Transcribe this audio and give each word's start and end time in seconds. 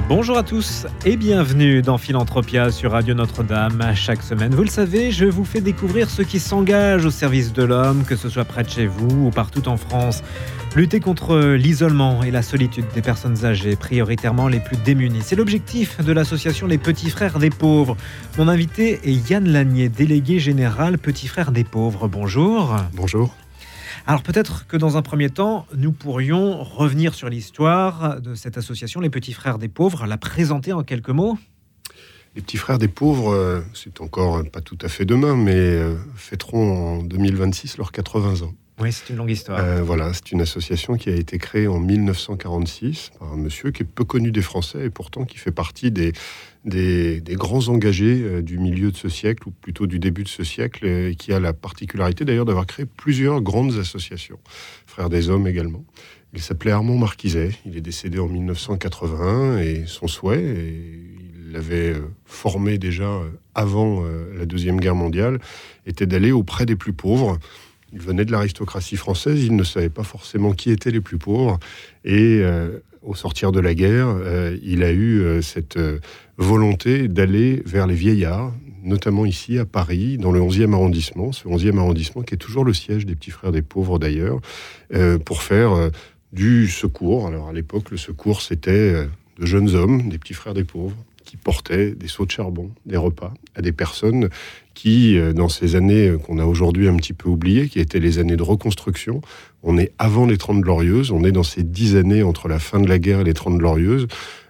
Bonjour 0.00 0.36
à 0.36 0.42
tous 0.42 0.86
et 1.04 1.16
bienvenue 1.16 1.80
dans 1.80 1.96
Philanthropia 1.96 2.70
sur 2.70 2.92
Radio 2.92 3.14
Notre-Dame. 3.14 3.92
Chaque 3.94 4.22
semaine, 4.22 4.54
vous 4.54 4.62
le 4.62 4.68
savez, 4.68 5.10
je 5.10 5.24
vous 5.24 5.44
fais 5.44 5.60
découvrir 5.60 6.10
ceux 6.10 6.24
qui 6.24 6.38
s'engagent 6.38 7.06
au 7.06 7.10
service 7.10 7.52
de 7.52 7.62
l'homme, 7.62 8.04
que 8.04 8.16
ce 8.16 8.28
soit 8.28 8.44
près 8.44 8.62
de 8.62 8.68
chez 8.68 8.86
vous 8.86 9.26
ou 9.26 9.30
partout 9.30 9.68
en 9.68 9.76
France. 9.76 10.22
Lutter 10.74 11.00
contre 11.00 11.54
l'isolement 11.54 12.22
et 12.22 12.30
la 12.30 12.42
solitude 12.42 12.84
des 12.94 13.02
personnes 13.02 13.44
âgées, 13.44 13.76
prioritairement 13.76 14.48
les 14.48 14.60
plus 14.60 14.76
démunies. 14.76 15.22
C'est 15.22 15.36
l'objectif 15.36 16.04
de 16.04 16.12
l'association 16.12 16.66
Les 16.66 16.78
Petits 16.78 17.10
Frères 17.10 17.38
des 17.38 17.50
Pauvres. 17.50 17.96
Mon 18.38 18.48
invité 18.48 19.00
est 19.04 19.30
Yann 19.30 19.48
Lanier, 19.48 19.88
délégué 19.88 20.38
général 20.38 20.98
Petits 20.98 21.28
Frères 21.28 21.52
des 21.52 21.64
Pauvres. 21.64 22.08
Bonjour. 22.08 22.76
Bonjour. 22.92 23.34
Alors 24.08 24.22
peut-être 24.22 24.68
que 24.68 24.76
dans 24.76 24.96
un 24.96 25.02
premier 25.02 25.30
temps, 25.30 25.66
nous 25.74 25.90
pourrions 25.90 26.62
revenir 26.62 27.12
sur 27.12 27.28
l'histoire 27.28 28.20
de 28.20 28.36
cette 28.36 28.56
association, 28.56 29.00
les 29.00 29.10
Petits 29.10 29.32
Frères 29.32 29.58
des 29.58 29.66
Pauvres, 29.66 30.06
la 30.06 30.16
présenter 30.16 30.72
en 30.72 30.84
quelques 30.84 31.10
mots. 31.10 31.36
Les 32.36 32.42
Petits 32.42 32.56
Frères 32.56 32.78
des 32.78 32.86
Pauvres, 32.86 33.32
euh, 33.32 33.62
c'est 33.74 34.00
encore 34.00 34.44
pas 34.52 34.60
tout 34.60 34.78
à 34.82 34.88
fait 34.88 35.04
demain, 35.04 35.34
mais 35.34 35.56
euh, 35.56 35.96
fêteront 36.14 36.98
en 36.98 37.02
2026 37.02 37.78
leurs 37.78 37.90
80 37.90 38.42
ans. 38.42 38.54
Oui, 38.78 38.92
c'est 38.92 39.08
une 39.08 39.16
longue 39.16 39.30
histoire. 39.30 39.58
Euh, 39.58 39.82
voilà, 39.82 40.12
c'est 40.12 40.32
une 40.32 40.42
association 40.42 40.96
qui 40.96 41.08
a 41.08 41.14
été 41.14 41.38
créée 41.38 41.66
en 41.66 41.80
1946 41.80 43.12
par 43.18 43.32
un 43.32 43.36
monsieur 43.36 43.70
qui 43.70 43.84
est 43.84 43.86
peu 43.86 44.04
connu 44.04 44.30
des 44.32 44.42
Français 44.42 44.84
et 44.84 44.90
pourtant 44.90 45.24
qui 45.24 45.38
fait 45.38 45.50
partie 45.50 45.90
des, 45.90 46.12
grands 47.36 47.68
engagés 47.68 48.20
euh, 48.22 48.42
du 48.42 48.58
milieu 48.58 48.90
de 48.90 48.96
ce 48.96 49.08
siècle, 49.08 49.48
ou 49.48 49.50
plutôt 49.50 49.86
du 49.86 49.98
début 49.98 50.24
de 50.24 50.28
ce 50.28 50.44
siècle, 50.44 50.84
et 50.86 51.14
qui 51.14 51.32
a 51.32 51.40
la 51.40 51.54
particularité 51.54 52.26
d'ailleurs 52.26 52.44
d'avoir 52.44 52.66
créé 52.66 52.84
plusieurs 52.84 53.40
grandes 53.40 53.78
associations. 53.78 54.38
Frères 54.86 55.08
des 55.08 55.30
Hommes 55.30 55.46
également. 55.46 55.84
Il 56.34 56.42
s'appelait 56.42 56.72
Armand 56.72 56.98
Marquiset. 56.98 57.52
Il 57.64 57.78
est 57.78 57.80
décédé 57.80 58.18
en 58.18 58.28
1981 58.28 59.56
et 59.56 59.84
son 59.86 60.06
souhait, 60.06 60.44
il 60.44 61.52
l'avait 61.52 61.94
euh, 61.94 62.10
formé 62.26 62.76
déjà 62.76 63.20
avant 63.54 64.04
la 64.36 64.44
Deuxième 64.44 64.78
Guerre 64.78 64.94
mondiale, 64.94 65.38
était 65.86 66.04
d'aller 66.04 66.30
auprès 66.30 66.66
des 66.66 66.76
plus 66.76 66.92
pauvres 66.92 67.38
il 67.96 68.02
venait 68.02 68.26
de 68.26 68.32
l'aristocratie 68.32 68.96
française, 68.96 69.42
il 69.42 69.56
ne 69.56 69.64
savait 69.64 69.88
pas 69.88 70.02
forcément 70.02 70.52
qui 70.52 70.70
étaient 70.70 70.90
les 70.90 71.00
plus 71.00 71.16
pauvres. 71.16 71.58
Et 72.04 72.40
euh, 72.42 72.78
au 73.00 73.14
sortir 73.14 73.52
de 73.52 73.60
la 73.60 73.74
guerre, 73.74 74.08
euh, 74.08 74.54
il 74.62 74.82
a 74.82 74.92
eu 74.92 75.20
euh, 75.20 75.40
cette 75.40 75.78
volonté 76.36 77.08
d'aller 77.08 77.62
vers 77.64 77.86
les 77.86 77.94
vieillards, 77.94 78.52
notamment 78.82 79.24
ici 79.24 79.58
à 79.58 79.64
Paris, 79.64 80.18
dans 80.18 80.30
le 80.30 80.40
11e 80.40 80.74
arrondissement, 80.74 81.32
ce 81.32 81.48
11e 81.48 81.78
arrondissement 81.78 82.20
qui 82.20 82.34
est 82.34 82.38
toujours 82.38 82.66
le 82.66 82.74
siège 82.74 83.06
des 83.06 83.14
petits 83.14 83.30
frères 83.30 83.50
des 83.50 83.62
pauvres 83.62 83.98
d'ailleurs, 83.98 84.40
pour 85.24 85.42
faire 85.42 85.90
du 86.32 86.68
secours. 86.68 87.26
Alors 87.26 87.48
à 87.48 87.52
l'époque, 87.54 87.90
le 87.90 87.96
secours, 87.96 88.42
c'était 88.42 88.92
de 89.38 89.46
jeunes 89.46 89.74
hommes, 89.74 90.10
des 90.10 90.18
petits 90.18 90.34
frères 90.34 90.54
des 90.54 90.64
pauvres, 90.64 90.96
qui 91.24 91.36
portaient 91.36 91.92
des 91.92 92.08
seaux 92.08 92.26
de 92.26 92.30
charbon, 92.30 92.70
des 92.84 92.98
repas 92.98 93.32
à 93.54 93.62
des 93.62 93.72
personnes 93.72 94.28
qui, 94.76 95.18
euh, 95.18 95.32
dans 95.32 95.48
ces 95.48 95.74
années 95.74 96.14
qu'on 96.24 96.38
a 96.38 96.44
aujourd'hui 96.44 96.86
un 96.86 96.94
petit 96.94 97.14
peu 97.14 97.28
oubliées, 97.28 97.68
qui 97.68 97.80
étaient 97.80 97.98
les 97.98 98.18
années 98.20 98.36
de 98.36 98.42
reconstruction, 98.42 99.22
on 99.64 99.78
est 99.78 99.90
avant 99.98 100.26
les 100.26 100.36
Trente 100.36 100.60
Glorieuses, 100.60 101.10
on 101.10 101.24
est 101.24 101.32
dans 101.32 101.42
ces 101.42 101.64
dix 101.64 101.96
années 101.96 102.22
entre 102.22 102.46
la 102.46 102.60
fin 102.60 102.78
de 102.78 102.88
la 102.88 102.98
guerre 102.98 103.20
et 103.20 103.24
les 103.24 103.34
Trente 103.34 103.58
Glorieuses, 103.58 104.06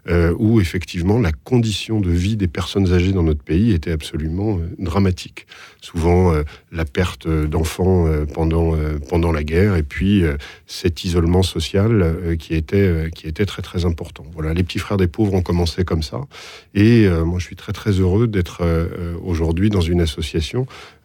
euh, 0.09 0.33
où 0.39 0.61
effectivement 0.61 1.19
la 1.19 1.33
condition 1.33 2.00
de 2.00 2.11
vie 2.11 2.37
des 2.37 2.47
personnes 2.47 2.93
âgées 2.93 3.11
dans 3.11 3.25
notre 3.25 3.43
pays 3.43 3.73
était 3.73 3.91
absolument 3.91 4.59
euh, 4.59 4.69
dramatique. 4.78 5.49
Souvent 5.81 6.33
euh, 6.33 6.45
la 6.71 6.84
perte 6.84 7.27
d'enfants 7.27 8.06
pendant, 8.33 8.75
pendant 9.09 9.33
la 9.33 9.43
guerre 9.43 9.77
et 9.77 9.83
puis 9.83 10.23
cet 10.67 11.05
isolement 11.05 11.43
social 11.43 12.37
qui, 12.39 12.55
était, 12.55 13.11
qui 13.15 13.27
était 13.27 13.47
très 13.47 13.62
très 13.62 13.84
important. 13.84 14.25
Voilà, 14.34 14.53
les 14.53 14.62
petits 14.62 14.79
frères 14.79 14.97
des 14.97 15.06
pauvres 15.06 15.34
ont 15.34 15.43
commencé 15.43 15.84
comme 15.84 16.03
ça 16.03 16.21
et 16.75 17.09
moi 17.09 17.39
je 17.39 17.45
suis 17.45 17.56
très 17.56 17.73
très 17.73 17.93
heureux 17.93 18.27
d'être 18.27 18.62
aujourd'hui 19.23 19.71
dans 19.71 19.81
une 19.81 20.00
association 20.00 20.16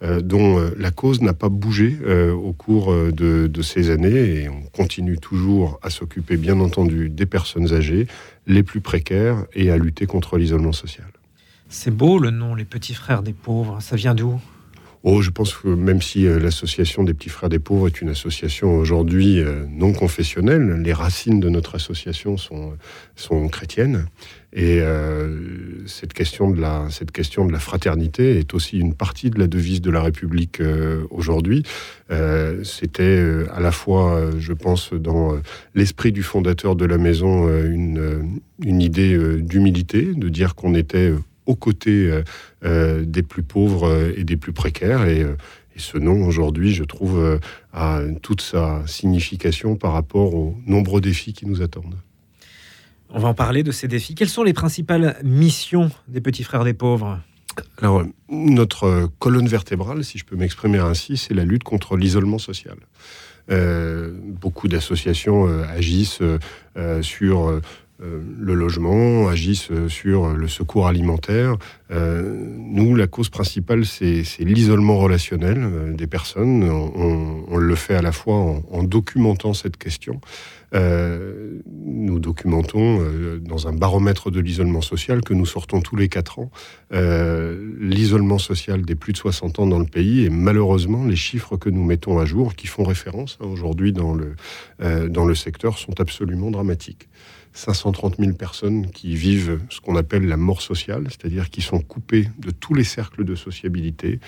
dont 0.01 0.71
la 0.77 0.91
cause 0.91 1.21
n'a 1.21 1.33
pas 1.33 1.49
bougé 1.49 1.97
au 2.31 2.53
cours 2.53 2.93
de, 2.93 3.47
de 3.47 3.61
ces 3.61 3.89
années 3.89 4.43
et 4.43 4.49
on 4.49 4.61
continue 4.63 5.17
toujours 5.17 5.79
à 5.81 5.89
s'occuper 5.89 6.37
bien 6.37 6.59
entendu 6.59 7.09
des 7.09 7.25
personnes 7.25 7.73
âgées, 7.73 8.07
les 8.47 8.63
plus 8.63 8.81
précaires 8.81 9.45
et 9.53 9.71
à 9.71 9.77
lutter 9.77 10.05
contre 10.05 10.37
l'isolement 10.37 10.73
social. 10.73 11.07
C'est 11.69 11.95
beau 11.95 12.19
le 12.19 12.31
nom, 12.31 12.53
les 12.53 12.65
petits 12.65 12.93
frères 12.93 13.23
des 13.23 13.33
pauvres. 13.33 13.81
Ça 13.81 13.95
vient 13.95 14.13
d'où? 14.13 14.39
Oh, 15.03 15.21
je 15.21 15.31
pense 15.31 15.55
que 15.55 15.67
même 15.67 16.01
si 16.01 16.27
euh, 16.27 16.37
l'association 16.37 17.03
des 17.03 17.15
petits 17.15 17.29
frères 17.29 17.49
des 17.49 17.57
pauvres 17.57 17.87
est 17.87 18.01
une 18.01 18.09
association 18.09 18.75
aujourd'hui 18.75 19.39
euh, 19.39 19.65
non 19.67 19.93
confessionnelle, 19.93 20.81
les 20.83 20.93
racines 20.93 21.39
de 21.39 21.49
notre 21.49 21.73
association 21.73 22.37
sont, 22.37 22.73
sont 23.15 23.47
chrétiennes. 23.47 24.05
Et 24.53 24.79
euh, 24.81 25.70
cette, 25.85 26.13
question 26.13 26.51
de 26.51 26.61
la, 26.61 27.59
fraternité 27.59 28.37
est 28.37 28.53
aussi 28.53 28.79
une 28.79 28.93
partie 28.93 29.29
de 29.29 29.39
la 29.39 29.47
devise 29.47 29.81
de 29.81 29.91
la 29.91 30.01
République 30.01 30.61
aujourd'hui. 31.09 31.63
C'était 32.63 33.45
à 33.53 33.59
la 33.59 33.71
fois, 33.71 34.31
je 34.37 34.53
pense, 34.53 34.93
dans 34.93 35.35
l'esprit 35.75 36.11
du 36.11 36.23
fondateur 36.23 36.75
de 36.75 36.85
la 36.85 36.97
maison, 36.97 37.47
une, 37.63 38.31
idée 38.63 39.17
d'humilité, 39.41 40.13
de 40.13 40.29
dire 40.29 40.55
qu'on 40.55 40.75
était 40.75 41.13
aux 41.45 41.55
côtés 41.55 42.09
euh, 42.09 42.23
euh, 42.63 43.05
des 43.05 43.23
plus 43.23 43.43
pauvres 43.43 43.87
euh, 43.87 44.13
et 44.15 44.23
des 44.23 44.37
plus 44.37 44.53
précaires. 44.53 45.07
Et, 45.07 45.25
ce 45.77 45.97
nom, 45.97 46.27
aujourd'hui, 46.27 46.73
je 46.73 46.83
trouve, 46.83 47.39
a 47.71 48.01
toute 48.21 48.41
sa 48.41 48.85
signification 48.85 49.77
par 49.77 49.93
rapport 49.93 50.35
aux 50.35 50.55
nombreux 50.67 50.99
défis 50.99 51.31
qui 51.31 51.47
nous 51.47 51.61
attendent. 51.61 51.95
On 53.13 53.19
va 53.19 53.27
en 53.27 53.33
parler 53.33 53.63
de 53.63 53.71
ces 53.71 53.87
défis. 53.87 54.15
Quelles 54.15 54.29
sont 54.29 54.43
les 54.43 54.53
principales 54.53 55.17
missions 55.23 55.91
des 56.07 56.21
petits 56.21 56.43
frères 56.43 56.63
des 56.63 56.73
pauvres? 56.73 57.19
Alors, 57.81 58.03
notre 58.29 59.09
colonne 59.19 59.47
vertébrale, 59.47 60.03
si 60.03 60.17
je 60.17 60.25
peux 60.25 60.37
m'exprimer 60.37 60.79
ainsi, 60.79 61.17
c'est 61.17 61.33
la 61.33 61.43
lutte 61.43 61.63
contre 61.63 61.97
l'isolement 61.97 62.37
social. 62.37 62.77
beaucoup 63.49 64.69
d'associations 64.69 65.47
agissent 65.63 66.21
sur 67.01 67.49
euh, 67.49 67.61
le 68.01 68.53
logement, 68.55 69.27
agissent 69.27 69.71
euh, 69.71 69.87
sur 69.87 70.33
le 70.33 70.47
secours 70.47 70.87
alimentaire. 70.87 71.57
Euh, 71.91 72.35
nous, 72.57 72.95
la 72.95 73.07
cause 73.07 73.29
principale, 73.29 73.85
c'est 73.85 74.23
l'isolement 74.39 74.97
relationnel 74.97 75.95
des 75.95 76.07
personnes. 76.07 76.63
On, 76.63 77.57
le 77.57 77.75
fait 77.75 77.95
à 77.95 78.01
la 78.01 78.11
fois 78.11 78.61
en, 78.71 78.83
documentant 78.83 79.53
cette 79.53 79.77
question. 79.77 80.19
nous 80.73 82.19
documentons 82.19 83.01
dans 83.41 83.67
un 83.67 83.73
baromètre 83.73 84.31
de 84.31 84.39
l'isolement 84.39 84.81
social 84.81 85.21
que 85.21 85.33
nous 85.33 85.45
sortons 85.45 85.81
tous 85.81 85.95
les 85.95 86.07
quatre 86.07 86.39
ans 86.39 86.49
l'isolement 86.91 88.39
social 88.39 88.83
des 88.83 88.95
plus 88.95 89.13
de 89.13 89.17
60 89.17 89.59
ans 89.59 89.67
dans 89.67 89.79
le 89.79 89.85
pays 89.85 90.25
et 90.25 90.29
malheureusement 90.29 91.05
les 91.05 91.15
chiffres 91.15 91.57
que 91.57 91.69
nous 91.69 91.83
mettons 91.83 92.19
à 92.19 92.25
jour 92.25 92.55
qui 92.55 92.67
font 92.67 92.83
référence 92.83 93.37
hein, 93.41 93.47
aujourd'hui 93.47 93.93
dans 93.93 94.13
le, 94.13 94.35
dans 95.09 95.25
le 95.25 95.35
secteur 95.35 95.77
sont 95.77 95.99
absolument 95.99 96.51
dramatiques. 96.51 97.09
530 97.53 98.17
000 98.17 98.33
personnes 98.33 98.89
qui 98.91 99.15
vivent 99.15 99.59
ce 99.69 99.81
qu'on 99.81 99.95
appelle 99.95 100.25
la 100.25 100.37
mort 100.37 100.61
sociale, 100.61 101.07
c'est-à-dire 101.09 101.49
qui 101.49 101.61
sont 101.61 101.79
coupées 101.79 102.29
de 102.39 102.51
tous 102.51 102.73
les 102.73 102.83
cercles 102.83 103.25
de 103.25 103.35
sociabilité, 103.35 104.19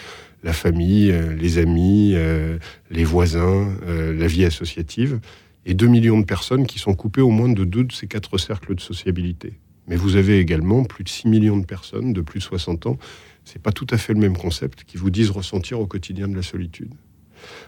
la 0.43 0.53
famille, 0.53 1.11
euh, 1.11 1.33
les 1.35 1.57
amis, 1.57 2.13
euh, 2.15 2.57
les 2.91 3.03
voisins, 3.03 3.73
euh, 3.87 4.13
la 4.13 4.27
vie 4.27 4.45
associative, 4.45 5.19
et 5.65 5.73
2 5.73 5.87
millions 5.87 6.19
de 6.19 6.25
personnes 6.25 6.67
qui 6.67 6.79
sont 6.79 6.93
coupées 6.93 7.21
au 7.21 7.29
moins 7.29 7.49
de 7.49 7.63
deux 7.63 7.85
de 7.85 7.93
ces 7.93 8.07
quatre 8.07 8.37
cercles 8.37 8.75
de 8.75 8.81
sociabilité. 8.81 9.53
Mais 9.87 9.95
vous 9.95 10.17
avez 10.17 10.39
également 10.39 10.83
plus 10.83 11.05
de 11.05 11.09
6 11.09 11.29
millions 11.29 11.57
de 11.57 11.65
personnes 11.65 12.11
de 12.11 12.21
plus 12.21 12.39
de 12.39 12.43
60 12.43 12.87
ans, 12.87 12.97
c'est 13.45 13.61
pas 13.61 13.71
tout 13.71 13.87
à 13.89 13.97
fait 13.97 14.13
le 14.13 14.19
même 14.19 14.37
concept, 14.37 14.83
qui 14.83 14.97
vous 14.97 15.09
disent 15.09 15.29
ressentir 15.29 15.79
au 15.79 15.87
quotidien 15.87 16.27
de 16.27 16.35
la 16.35 16.41
solitude. 16.41 16.91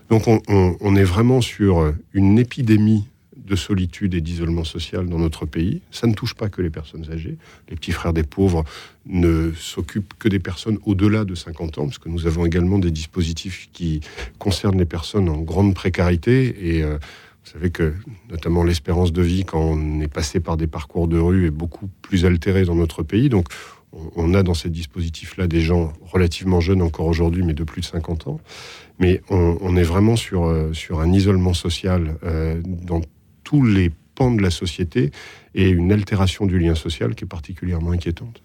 Donc 0.10 0.28
on, 0.28 0.42
on 0.48 0.96
est 0.96 1.04
vraiment 1.04 1.42
sur 1.42 1.94
une 2.14 2.40
épidémie 2.40 3.06
de 3.46 3.56
solitude 3.56 4.14
et 4.14 4.22
d'isolement 4.22 4.64
social 4.64 5.08
dans 5.08 5.20
notre 5.20 5.46
pays. 5.46 5.82
Ça 5.92 6.08
ne 6.08 6.14
touche 6.14 6.34
pas 6.34 6.50
que 6.50 6.62
les 6.62 6.70
personnes 6.70 7.10
âgées. 7.12 7.38
Les 7.70 7.76
petits 7.76 7.92
frères 7.92 8.14
des 8.14 8.24
pauvres 8.24 8.64
ne 9.06 9.52
s'occupent 9.54 10.14
que 10.18 10.28
des 10.28 10.40
personnes 10.40 10.80
au-delà 10.86 11.26
de 11.26 11.36
50 11.36 11.78
ans, 11.78 11.86
parce 11.86 12.00
que 12.00 12.10
nous 12.10 12.26
avons 12.26 12.46
également 12.46 12.80
des 12.80 12.92
dispositifs 12.92 13.70
qui 13.72 14.02
concernent 14.40 14.80
les 14.80 14.86
personnes 14.86 15.30
en 15.30 15.42
grande 15.42 15.76
précarité. 15.76 16.76
Et 16.76 16.84
euh, 16.84 16.98
vous 16.98 17.52
savez 17.52 17.70
que 17.70 17.94
notamment 18.32 18.64
l'espérance 18.64 19.14
de 19.14 19.22
vie, 19.22 19.46
quand 19.46 19.62
on 19.62 20.02
est 20.02 20.12
passé 20.12 20.40
par 20.40 20.58
des 20.58 20.68
parcours 20.68 21.08
de 21.08 21.20
rue, 21.20 21.46
est 21.46 21.52
beaucoup 21.52 21.88
plus 22.02 22.26
altérée 22.26 22.66
dans 22.66 22.76
notre 22.76 23.04
pays. 23.04 23.30
Donc 23.30 23.48
on, 24.16 24.34
a 24.34 24.42
dans 24.42 24.56
ces 24.56 24.70
dispositifs-là 24.70 25.48
des 25.48 25.62
gens 25.62 25.94
relativement 26.02 26.60
jeunes 26.60 26.82
encore 26.82 27.06
aujourd'hui, 27.06 27.44
mais 27.44 27.54
de 27.54 27.64
plus 27.64 27.82
de 27.82 27.86
50 27.86 28.28
ans. 28.28 28.42
Mais 28.98 29.22
on, 29.30 29.78
est 29.78 29.84
vraiment 29.84 30.16
sur, 30.16 30.54
sur 30.74 31.00
un 31.00 31.14
isolement 31.14 31.54
social 31.54 32.18
dans 32.64 33.02
tous 33.46 33.64
les 33.64 33.92
pans 34.16 34.32
de 34.32 34.42
la 34.42 34.50
société 34.50 35.12
et 35.54 35.70
une 35.70 35.94
altération 35.94 36.46
du 36.46 36.60
lien 36.60 36.76
social 36.76 37.16
qui 37.16 37.24
est 37.24 37.28
particulièrement 37.28 37.92
inquiétante. 37.92 38.42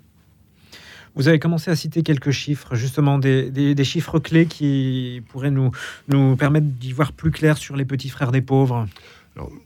Vous 1.16 1.26
avez 1.26 1.40
commencé 1.40 1.70
à 1.72 1.76
citer 1.76 2.02
quelques 2.04 2.30
chiffres, 2.30 2.76
justement 2.76 3.18
des, 3.18 3.84
chiffres 3.84 4.20
clés 4.20 4.46
qui 4.46 5.22
pourraient 5.28 5.50
nous, 5.50 5.72
nous 6.06 6.36
permettre 6.36 6.66
d'y 6.66 6.92
voir 6.92 7.12
plus 7.12 7.32
clair 7.32 7.58
sur 7.58 7.74
les 7.74 7.84
petits 7.84 8.10
frères 8.10 8.30
des 8.30 8.42
pauvres. 8.42 8.86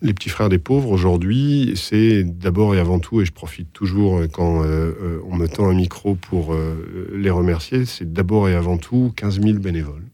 les 0.00 0.14
petits 0.14 0.30
frères 0.30 0.48
des 0.48 0.58
pauvres, 0.58 0.90
aujourd'hui, 0.90 1.74
c'est 1.76 2.24
d'abord 2.24 2.74
et 2.74 2.80
avant 2.80 2.98
tout, 2.98 3.20
et 3.20 3.26
je 3.26 3.32
profite 3.32 3.70
toujours 3.74 4.22
quand 4.32 4.62
euh, 4.62 4.94
euh, 5.02 5.20
on 5.28 5.36
me 5.36 5.46
tend 5.46 5.68
un 5.68 5.74
micro 5.74 6.14
pour 6.14 6.54
euh, 6.54 7.10
les 7.14 7.30
remercier, 7.30 7.84
c'est 7.84 8.10
d'abord 8.10 8.48
et 8.48 8.54
avant 8.54 8.78
tout 8.78 9.12
15 9.16 9.42
000 9.42 9.58
bénévoles 9.58 10.04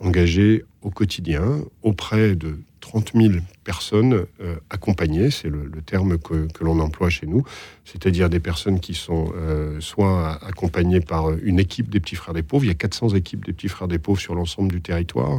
engagés 0.00 0.64
au 0.82 0.90
quotidien 0.90 1.60
auprès 1.82 2.34
de 2.34 2.56
30 2.90 3.12
000 3.14 3.34
personnes 3.62 4.26
euh, 4.40 4.56
accompagnées, 4.68 5.30
c'est 5.30 5.48
le, 5.48 5.70
terme 5.86 6.18
que, 6.18 6.48
l'on 6.60 6.80
emploie 6.80 7.08
chez 7.08 7.26
nous, 7.26 7.44
c'est-à-dire 7.84 8.28
des 8.28 8.40
personnes 8.40 8.80
qui 8.80 8.94
sont 8.94 9.32
euh, 9.36 9.80
soit 9.80 10.40
accompagnées 10.44 11.00
par 11.00 11.30
une 11.30 11.60
équipe 11.60 11.88
des 11.88 12.00
petits 12.00 12.16
frères 12.16 12.34
des 12.34 12.42
pauvres, 12.42 12.64
il 12.64 12.68
y 12.68 12.72
a 12.72 12.74
400 12.74 13.10
équipes 13.10 13.44
des 13.44 13.52
petits 13.52 13.68
frères 13.68 13.86
des 13.86 14.00
pauvres 14.00 14.20
sur 14.20 14.34
l'ensemble 14.34 14.72
du 14.72 14.80
territoire. 14.80 15.38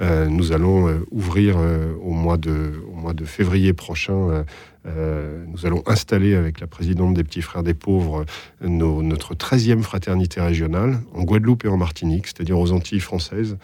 Euh, 0.00 0.28
nous 0.28 0.52
allons 0.52 1.02
ouvrir 1.10 1.56
au 2.02 2.12
mois 2.12 2.36
de 2.36 3.24
février 3.24 3.72
prochain, 3.72 4.44
nous 4.84 5.66
allons 5.66 5.82
installer 5.86 6.34
avec 6.34 6.60
la 6.60 6.66
présidente 6.66 7.14
des 7.14 7.24
petits 7.24 7.42
frères 7.42 7.62
des 7.62 7.74
pauvres 7.74 8.24
notre 8.60 9.34
13e 9.34 9.82
fraternité 9.82 10.40
régionale 10.40 11.00
en 11.14 11.22
Guadeloupe 11.22 11.64
et 11.64 11.68
en 11.68 11.76
Martinique, 11.76 12.26
c'est-à-dire 12.26 12.58
aux 12.58 12.72
Antilles 12.72 13.00
françaises 13.00 13.56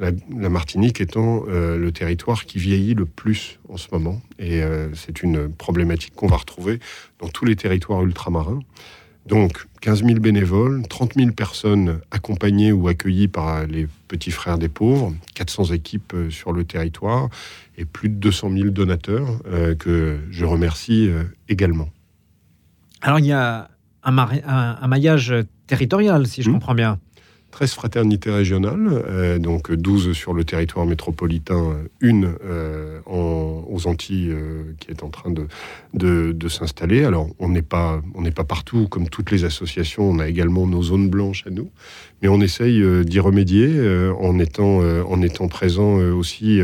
la, 0.00 0.48
Martinique 0.48 1.00
étant 1.00 1.44
euh, 1.48 1.76
le 1.78 1.92
territoire 1.92 2.44
qui 2.44 2.58
vieillit 2.58 2.94
le 2.94 3.06
plus 3.06 3.58
en 3.68 3.76
ce 3.76 3.88
moment. 3.92 4.20
Et 4.38 4.62
euh, 4.62 4.92
c'est 4.94 5.22
une 5.22 5.48
problématique 5.48 6.14
qu'on 6.14 6.26
va 6.26 6.36
retrouver 6.36 6.80
dans 7.20 7.28
tous 7.28 7.44
les 7.44 7.56
territoires 7.56 8.02
ultramarins. 8.02 8.60
Donc 9.26 9.66
15 9.80 10.04
000 10.04 10.18
bénévoles, 10.18 10.82
30 10.88 11.14
000 11.14 11.30
personnes 11.30 12.00
accompagnées 12.10 12.72
ou 12.72 12.88
accueillies 12.88 13.28
par 13.28 13.66
les 13.66 13.86
petits 14.08 14.32
frères 14.32 14.58
des 14.58 14.68
pauvres, 14.68 15.14
400 15.34 15.66
équipes 15.66 16.12
euh, 16.14 16.30
sur 16.30 16.52
le 16.52 16.64
territoire 16.64 17.28
et 17.78 17.84
plus 17.84 18.08
de 18.08 18.14
200 18.16 18.50
000 18.50 18.70
donateurs 18.70 19.38
que 19.78 20.18
je 20.30 20.44
remercie 20.44 21.10
également. 21.48 21.88
Alors 23.00 23.18
il 23.18 23.24
y 23.24 23.32
a 23.32 23.70
un, 24.04 24.88
maillage 24.88 25.34
territorial, 25.66 26.26
si 26.26 26.42
je 26.42 26.50
mmh. 26.50 26.52
comprends 26.52 26.74
bien. 26.74 26.98
13 27.52 27.74
fraternités 27.74 28.30
régionales, 28.30 28.88
euh, 28.90 29.38
donc 29.38 29.70
12 29.70 30.14
sur 30.14 30.32
le 30.32 30.42
territoire 30.42 30.86
métropolitain, 30.86 31.76
une 32.00 32.34
euh, 32.44 32.98
aux 33.06 33.86
Antilles 33.86 34.30
euh, 34.30 34.62
qui 34.80 34.90
est 34.90 35.02
en 35.02 35.10
train 35.10 35.30
de, 35.30 35.46
de, 36.32 36.48
s'installer. 36.48 37.04
Alors, 37.04 37.28
on 37.38 37.50
n'est 37.50 37.62
pas, 37.62 38.02
pas 38.34 38.44
partout, 38.44 38.88
comme 38.88 39.08
toutes 39.08 39.30
les 39.30 39.44
associations, 39.44 40.08
on 40.08 40.18
a 40.18 40.28
également 40.28 40.66
nos 40.66 40.82
zones 40.82 41.10
blanches 41.10 41.46
à 41.46 41.50
nous, 41.50 41.70
mais 42.22 42.28
on 42.28 42.40
essaye 42.40 42.82
d'y 43.04 43.20
remédier 43.20 43.70
en, 44.18 44.38
étant, 44.38 44.78
en 44.78 45.22
étant 45.22 45.48
présent 45.48 45.96
aussi 45.96 46.60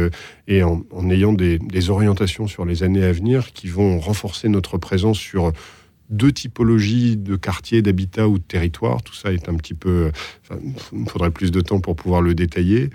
et 0.47 0.63
en, 0.63 0.83
en 0.91 1.11
ayant 1.11 1.33
des, 1.33 1.59
des 1.59 1.91
orientations 1.91 2.47
sur 2.47 2.65
les 2.65 2.83
années 2.83 3.05
à 3.05 3.13
venir 3.13 3.53
qui 3.53 3.69
vont 3.69 4.01
renforcer 4.01 4.49
notre 4.49 4.79
présence 4.79 5.19
sur 5.19 5.53
deux 6.11 6.33
typologies 6.33 7.17
de 7.17 7.37
quartiers, 7.37 7.83
d'habitat 7.83 8.29
ou 8.29 8.39
de 8.39 8.45
territoire. 8.45 9.03
Tout 9.03 9.15
ça 9.15 9.33
est 9.33 9.49
un 9.49 9.55
petit 9.55 9.75
peu. 9.75 10.11
il 10.51 11.09
faudrait 11.09 11.31
plus 11.31 11.51
de 11.51 11.61
temps 11.61 11.81
pour 11.81 11.97
pouvoir 11.97 12.23
le 12.23 12.35
détailler. 12.35 12.91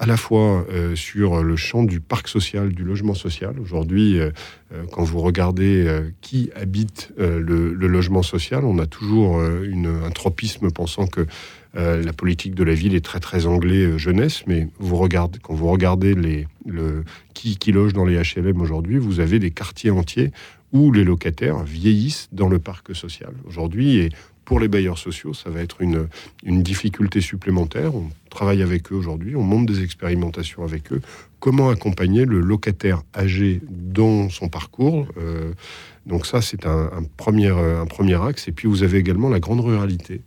À 0.00 0.06
la 0.06 0.16
fois 0.16 0.64
euh, 0.72 0.96
sur 0.96 1.42
le 1.42 1.56
champ 1.56 1.84
du 1.84 2.00
parc 2.00 2.26
social, 2.26 2.70
du 2.70 2.84
logement 2.84 3.12
social. 3.12 3.60
Aujourd'hui, 3.60 4.18
euh, 4.18 4.30
euh, 4.72 4.84
quand 4.90 5.04
vous 5.04 5.20
regardez 5.20 5.86
qui 6.22 6.50
habite 6.56 7.12
le, 7.18 7.74
logement 7.74 8.22
social, 8.22 8.64
on 8.64 8.78
a 8.78 8.86
toujours 8.86 9.42
un 9.42 10.10
tropisme 10.10 10.70
pensant 10.70 11.06
que 11.06 11.26
la 11.74 12.12
politique 12.12 12.54
de 12.54 12.64
la 12.64 12.72
ville 12.72 12.94
est 12.94 13.04
très 13.04 13.20
très 13.20 13.46
anglais 13.46 13.98
jeunesse, 13.98 14.44
mais 14.46 14.68
quand 15.42 15.54
vous 15.54 15.66
regardez 15.68 16.14
les, 16.14 16.46
le, 16.66 17.04
qui, 17.34 17.58
qui 17.58 17.72
loge 17.72 17.92
dans 17.92 18.04
les 18.04 18.16
HLM 18.16 18.60
aujourd'hui, 18.60 18.98
vous 18.98 19.20
avez 19.20 19.38
des 19.38 19.50
quartiers 19.50 19.90
entiers 19.90 20.30
où 20.72 20.92
les 20.92 21.04
locataires 21.04 21.62
vieillissent 21.62 22.28
dans 22.32 22.48
le 22.48 22.58
parc 22.58 22.94
social 22.94 23.32
aujourd'hui. 23.46 23.98
Et 23.98 24.10
pour 24.44 24.58
les 24.58 24.68
bailleurs 24.68 24.98
sociaux, 24.98 25.32
ça 25.32 25.48
va 25.48 25.60
être 25.60 25.80
une, 25.80 26.08
difficulté 26.44 27.20
supplémentaire. 27.20 27.94
On 27.94 28.10
travaille 28.30 28.62
avec 28.62 28.90
eux 28.90 28.96
aujourd'hui, 28.96 29.36
on 29.36 29.42
monte 29.42 29.66
des 29.66 29.82
expérimentations 29.82 30.64
avec 30.64 30.92
eux. 30.92 31.00
Comment 31.38 31.70
accompagner 31.70 32.24
le 32.24 32.40
locataire 32.40 33.02
âgé 33.14 33.60
dans 33.68 34.28
son 34.28 34.48
parcours 34.48 35.06
euh, 35.18 35.52
Donc 36.06 36.26
ça, 36.26 36.42
c'est 36.42 36.66
un, 36.66 36.90
premier, 37.16 37.48
un 37.48 37.86
axe. 38.26 38.48
Et 38.48 38.52
puis 38.52 38.66
vous 38.66 38.82
avez 38.82 38.98
également 38.98 39.28
la 39.28 39.40
grande 39.40 39.60
ruralité. 39.60 40.22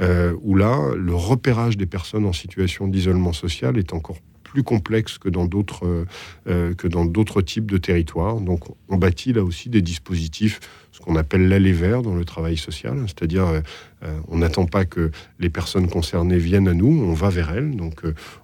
Euh, 0.00 0.34
où 0.42 0.56
là, 0.56 0.92
le 0.96 1.14
repérage 1.14 1.76
des 1.76 1.86
personnes 1.86 2.26
en 2.26 2.32
situation 2.32 2.88
d'isolement 2.88 3.32
social 3.32 3.78
est 3.78 3.92
encore 3.92 4.18
plus 4.54 4.62
complexe 4.62 5.18
que 5.18 5.28
dans 5.28 5.46
d'autres 5.46 5.84
euh, 5.84 6.04
euh, 6.46 6.74
que 6.74 6.86
dans 6.86 7.04
d'autres 7.04 7.42
types 7.42 7.68
de 7.68 7.76
territoires. 7.76 8.40
Donc, 8.40 8.60
on 8.88 8.96
bâtit 8.96 9.32
là 9.32 9.42
aussi 9.42 9.68
des 9.68 9.82
dispositifs, 9.82 10.60
ce 10.92 11.00
qu'on 11.00 11.16
appelle 11.16 11.48
l'aller 11.48 11.72
vert 11.72 12.02
dans 12.02 12.14
le 12.14 12.24
travail 12.24 12.56
social, 12.56 12.96
c'est-à-dire 13.06 13.62
euh, 14.04 14.18
on 14.28 14.38
n'attend 14.38 14.66
pas 14.66 14.84
que 14.84 15.10
les 15.38 15.50
personnes 15.50 15.88
concernées 15.88 16.38
viennent 16.38 16.68
à 16.68 16.74
nous, 16.74 16.86
on 16.86 17.14
va 17.14 17.30
vers 17.30 17.52
elles. 17.52 17.76
Donc, 17.76 18.02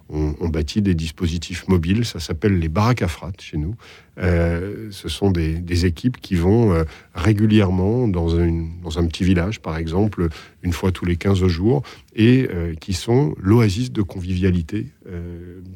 on, 0.09 0.49
bâtit 0.49 0.81
des 0.81 0.93
dispositifs 0.93 1.67
mobiles. 1.67 2.03
Ça 2.05 2.19
s'appelle 2.19 2.59
les 2.59 2.67
baraques 2.67 3.01
à 3.01 3.07
chez 3.39 3.57
nous. 3.57 3.75
ce 4.17 5.07
sont 5.07 5.31
des, 5.31 5.85
équipes 5.85 6.17
qui 6.19 6.35
vont 6.35 6.83
régulièrement 7.15 8.09
dans, 8.09 8.35
un 8.37 9.07
petit 9.07 9.23
village, 9.23 9.61
par 9.61 9.77
exemple, 9.77 10.27
une 10.63 10.73
fois 10.73 10.91
tous 10.91 11.05
les 11.05 11.15
15 11.15 11.47
jours, 11.47 11.83
et 12.15 12.49
qui 12.81 12.93
sont 12.93 13.33
l'oasis 13.39 13.91
de 13.93 14.01
convivialité 14.01 14.87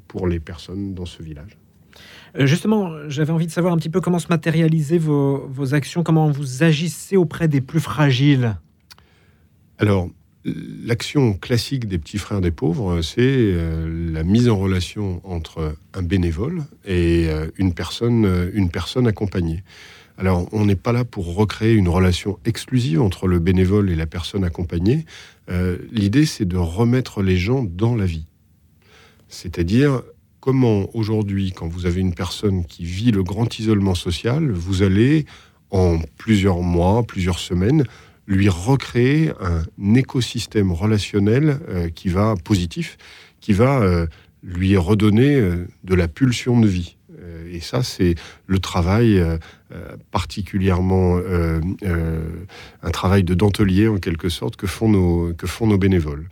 pour 0.10 0.28
les 0.28 0.42
personnes 0.42 0.94
dans 0.94 1.06
ce 1.06 1.24
village. 1.24 1.58
Euh, 2.38 2.46
justement, 2.46 2.92
j'avais 3.08 3.32
envie 3.32 3.48
de 3.48 3.52
savoir 3.52 3.74
un 3.74 3.78
petit 3.78 3.90
peu 3.90 4.02
comment 4.02 4.20
se 4.20 4.28
matérialiser 4.30 4.98
vos, 4.98 5.74
actions, 5.74 6.04
comment 6.04 6.30
vous 6.30 6.64
agissez 6.64 7.18
auprès 7.18 7.48
des 7.48 7.62
plus 7.62 7.80
fragiles? 7.80 8.58
Alors, 9.78 10.10
l'action 10.46 11.34
classique 11.34 11.88
des 11.88 11.98
petits 11.98 12.18
frères 12.18 12.42
des 12.42 12.52
pauvres, 12.52 13.02
c'est 13.02 13.22
euh, 13.22 14.12
la 14.14 14.24
mise 14.24 14.48
en 14.48 14.58
relation 14.58 15.22
entre 15.24 15.76
un 15.94 16.02
bénévole 16.02 16.64
et 16.86 17.28
euh, 17.28 17.48
une 17.58 17.74
personne 17.74 18.26
accompagnée. 19.08 19.64
Alors, 20.18 20.48
on 20.54 20.66
n'est 20.66 20.78
pas 20.78 20.94
là 20.94 21.04
pour 21.04 21.36
recréer 21.36 21.74
une 21.74 21.90
relation 21.90 22.40
exclusive 22.46 23.02
entre 23.02 23.28
le 23.28 23.40
bénévole 23.40 23.90
et 23.90 23.96
la 23.96 24.06
personne 24.06 24.46
accompagnée. 24.46 25.06
L'idée, 25.92 26.26
c'est 26.26 26.46
de 26.46 26.56
remettre 26.56 27.22
les 27.22 27.36
gens 27.36 27.64
dans 27.64 27.96
la 27.96 28.06
vie. 28.06 28.26
C'est-à-dire, 29.28 30.02
comment 30.40 30.96
aujourd'hui, 30.96 31.52
quand 31.52 31.68
vous 31.68 31.86
avez 31.86 32.02
une 32.02 32.14
personne 32.14 32.66
qui 32.66 32.86
vit 32.86 33.12
le 33.12 33.24
grand 33.24 33.60
isolement 33.60 33.96
social, 33.96 34.52
vous 34.52 34.84
allez, 34.84 35.26
en 35.72 36.00
plusieurs 36.18 36.62
mois, 36.62 37.04
plusieurs 37.04 37.40
semaines, 37.40 37.84
lui 38.28 38.50
recréer 38.50 39.32
un 39.42 39.94
écosystème 39.94 40.72
relationnel 40.72 41.60
euh, 41.70 41.90
qui 41.90 42.10
va 42.10 42.36
positif, 42.44 42.98
qui 43.40 43.54
va 43.54 43.80
euh, 43.82 44.08
lui 44.44 44.78
redonner 44.78 45.36
euh, 45.36 45.68
de 45.84 45.96
la 45.96 46.08
pulsion 46.08 46.60
de 46.60 46.68
vie. 46.68 46.98
et 47.52 47.60
ça, 47.60 47.84
c'est 47.84 48.16
le 48.48 48.60
travail 48.60 49.22
particulièrement, 50.12 51.20
un 52.84 52.92
travail 52.92 53.24
de 53.24 53.34
dentelier 53.34 53.88
en 53.88 53.98
quelque 53.98 54.30
sorte 54.30 54.56
que 54.56 54.68
font 54.68 54.90
nos, 54.90 55.34
que 55.34 55.48
font 55.48 55.68
nos 55.68 55.78
bénévoles. 55.78 56.28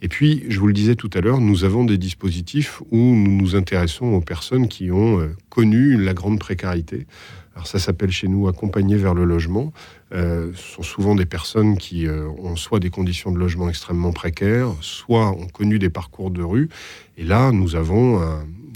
Et 0.00 0.08
puis, 0.08 0.44
je 0.48 0.60
vous 0.60 0.68
le 0.68 0.72
disais 0.72 0.94
tout 0.94 1.10
à 1.14 1.20
l'heure, 1.20 1.40
nous 1.40 1.64
avons 1.64 1.84
des 1.84 1.98
dispositifs 1.98 2.80
où 2.92 2.98
nous 2.98 3.36
nous 3.36 3.56
intéressons 3.56 4.06
aux 4.06 4.20
personnes 4.20 4.68
qui 4.68 4.92
ont 4.92 5.20
euh, 5.20 5.34
connu 5.48 5.96
la 5.96 6.14
grande 6.14 6.38
précarité. 6.38 7.06
Alors 7.54 7.66
ça 7.66 7.80
s'appelle 7.80 8.12
chez 8.12 8.28
nous 8.28 8.46
accompagner 8.46 8.94
vers 8.94 9.14
le 9.14 9.24
logement. 9.24 9.72
Euh, 10.14 10.52
ce 10.54 10.76
sont 10.76 10.82
souvent 10.84 11.14
des 11.16 11.26
personnes 11.26 11.76
qui 11.76 12.06
euh, 12.06 12.28
ont 12.38 12.54
soit 12.54 12.78
des 12.78 12.90
conditions 12.90 13.32
de 13.32 13.38
logement 13.38 13.68
extrêmement 13.68 14.12
précaires, 14.12 14.72
soit 14.80 15.30
ont 15.32 15.48
connu 15.48 15.80
des 15.80 15.90
parcours 15.90 16.30
de 16.30 16.42
rue. 16.42 16.68
Et 17.16 17.24
là, 17.24 17.50
nous 17.50 17.74
avons, 17.74 18.22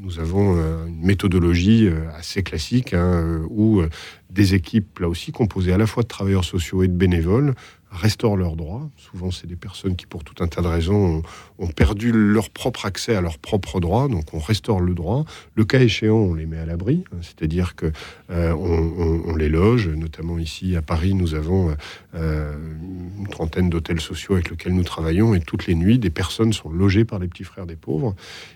nous 0.02 0.18
avons 0.18 0.56
une 0.88 1.06
méthodologie 1.06 1.88
assez 2.16 2.42
classique 2.42 2.92
hein, 2.92 3.42
où 3.48 3.82
des 4.30 4.54
équipes, 4.54 4.98
là 4.98 5.08
aussi 5.08 5.30
composées 5.30 5.72
à 5.72 5.78
la 5.78 5.86
fois 5.86 6.02
de 6.02 6.08
travailleurs 6.08 6.44
sociaux 6.44 6.82
et 6.82 6.88
de 6.88 6.92
bénévoles, 6.92 7.54
restaure 7.92 8.36
leurs 8.36 8.56
droits. 8.56 8.88
Souvent, 8.96 9.30
c'est 9.30 9.46
des 9.46 9.56
personnes 9.56 9.96
qui, 9.96 10.06
pour 10.06 10.24
tout 10.24 10.42
un 10.42 10.48
tas 10.48 10.62
de 10.62 10.66
raisons, 10.66 11.22
ont, 11.58 11.66
perdu 11.68 12.12
leur 12.12 12.50
propre 12.50 12.86
accès 12.86 13.14
à 13.14 13.20
leurs 13.20 13.38
propres 13.38 13.80
droits. 13.80 14.08
Donc, 14.08 14.32
on 14.32 14.38
restaure 14.38 14.80
le 14.80 14.94
droit. 14.94 15.24
Le 15.54 15.64
cas 15.64 15.80
échéant, 15.80 16.16
on 16.16 16.34
les 16.34 16.46
met 16.46 16.58
à 16.58 16.66
l'abri, 16.66 17.04
c'est-à-dire 17.20 17.74
que 17.76 17.92
euh, 18.30 18.52
on, 18.52 19.36
les 19.36 19.48
loge. 19.48 19.88
Notamment 19.88 20.38
ici 20.38 20.74
à 20.76 20.82
Paris, 20.82 21.14
nous 21.14 21.34
avons 21.34 21.74
euh, 22.14 22.54
une 23.18 23.28
trentaine 23.28 23.68
d'hôtels 23.70 24.00
sociaux 24.00 24.34
avec 24.34 24.50
lesquels 24.50 24.74
nous 24.74 24.84
travaillons, 24.84 25.34
et 25.34 25.40
toutes 25.40 25.66
les 25.66 25.74
nuits, 25.74 25.98
des 25.98 26.10
personnes 26.10 26.52
sont 26.52 26.70
logées 26.70 27.04
par 27.04 27.18
les 27.18 27.28
petits 27.28 27.44
frères 27.44 27.66
des 27.66 27.76
pauvres. 27.76 28.14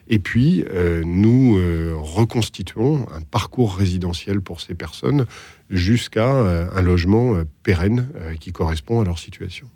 Et 0.08 0.18
puis, 0.18 0.64
euh, 0.70 1.02
nous 1.04 1.58
reconstituons 2.02 3.06
un 3.14 3.20
parcours 3.20 3.76
résidentiel 3.76 4.40
pour 4.40 4.60
ces 4.60 4.74
personnes 4.74 5.26
jusqu'à 5.70 6.28
un 6.28 6.82
logement 6.82 7.42
pérenne 7.62 8.08
qui 8.40 8.52
correspond 8.52 9.00
à 9.00 9.04
leur 9.04 9.18
situation. 9.18 9.68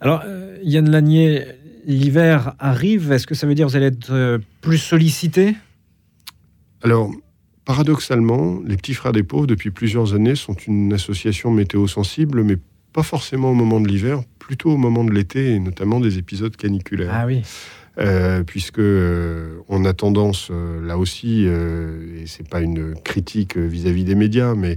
Alors, 0.00 0.24
Yann 0.62 0.90
Lanier, 0.90 1.44
l'hiver 1.86 2.54
arrive. 2.58 3.12
Est-ce 3.12 3.26
que 3.26 3.34
ça 3.34 3.46
veut 3.46 3.54
dire 3.54 3.66
que 3.66 3.70
vous 3.72 3.76
allez 3.76 3.86
être 3.86 4.40
plus 4.60 4.78
sollicité? 4.78 5.54
Alors, 6.82 7.10
paradoxalement, 7.64 8.60
les 8.66 8.76
Petits 8.76 8.94
Frères 8.94 9.12
des 9.12 9.22
Pauvres, 9.22 9.46
depuis 9.46 9.70
plusieurs 9.70 10.14
années, 10.14 10.36
sont 10.36 10.54
une 10.54 10.92
association 10.92 11.50
météo-sensible, 11.50 12.42
mais 12.44 12.56
pas 12.92 13.02
forcément 13.02 13.50
au 13.50 13.54
moment 13.54 13.80
de 13.80 13.88
l'hiver, 13.88 14.20
plutôt 14.38 14.70
au 14.70 14.76
moment 14.76 15.04
de 15.04 15.12
l'été, 15.12 15.54
et 15.54 15.58
notamment 15.58 16.00
des 16.00 16.18
épisodes 16.18 16.56
caniculaires. 16.56 17.12
Ah 17.12 17.26
oui. 17.26 17.42
Euh, 17.98 18.42
puisque 18.42 18.78
euh, 18.78 19.60
on 19.68 19.86
a 19.86 19.94
tendance, 19.94 20.48
euh, 20.50 20.86
là 20.86 20.98
aussi, 20.98 21.44
et 21.44 22.26
c'est 22.26 22.48
pas 22.48 22.60
une 22.60 22.94
critique 22.94 23.56
vis-à-vis 23.56 24.04
des 24.04 24.14
médias, 24.14 24.54
mais 24.54 24.76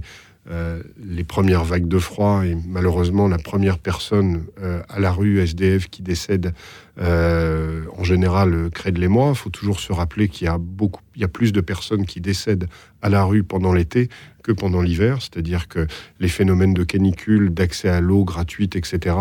les 1.04 1.22
premières 1.22 1.62
vagues 1.62 1.86
de 1.86 1.98
froid 2.00 2.44
et 2.44 2.56
malheureusement 2.66 3.28
la 3.28 3.38
première 3.38 3.78
personne 3.78 4.46
à 4.88 4.98
la 4.98 5.12
rue 5.12 5.38
SDF 5.38 5.88
qui 5.88 6.02
décède 6.02 6.54
en 6.98 8.02
général 8.02 8.68
crée 8.74 8.90
de 8.90 8.98
l'émoi. 8.98 9.28
Il 9.28 9.36
faut 9.36 9.50
toujours 9.50 9.78
se 9.78 9.92
rappeler 9.92 10.28
qu'il 10.28 10.46
y 10.46 10.48
a 10.48 10.58
beaucoup 10.58 11.02
y 11.20 11.24
a 11.24 11.28
plus 11.28 11.52
de 11.52 11.60
personnes 11.60 12.06
qui 12.06 12.20
décèdent 12.20 12.66
à 13.02 13.08
la 13.08 13.24
rue 13.24 13.44
pendant 13.44 13.72
l'été 13.72 14.08
que 14.42 14.52
pendant 14.52 14.82
l'hiver, 14.82 15.18
c'est-à-dire 15.20 15.68
que 15.68 15.86
les 16.18 16.28
phénomènes 16.28 16.74
de 16.74 16.84
canicule, 16.84 17.50
d'accès 17.50 17.88
à 17.88 18.00
l'eau 18.00 18.24
gratuite, 18.24 18.76
etc., 18.76 19.16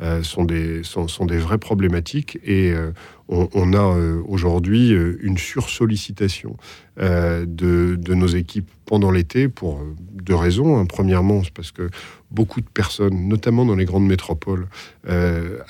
euh, 0.00 0.22
sont, 0.22 0.44
des, 0.44 0.82
sont, 0.82 1.26
des 1.26 1.38
vraies 1.38 1.58
problématiques 1.58 2.38
et 2.44 2.72
euh, 2.72 2.90
on, 3.28 3.72
a 3.72 3.78
euh, 3.78 4.20
aujourd'hui 4.26 4.90
une 4.90 5.38
sursollicitation 5.38 6.56
de, 6.98 7.44
de, 7.46 8.14
nos 8.14 8.26
équipes 8.26 8.68
pendant 8.84 9.10
l'été 9.10 9.48
pour 9.48 9.80
deux 10.12 10.34
raisons. 10.34 10.78
Hein. 10.78 10.86
Premièrement, 10.86 11.42
c'est 11.42 11.52
parce 11.52 11.72
que 11.72 11.88
beaucoup 12.32 12.60
de 12.60 12.66
personnes, 12.66 13.28
notamment 13.28 13.64
dans 13.64 13.76
les 13.76 13.84
grandes 13.84 14.06
métropoles, 14.06 14.66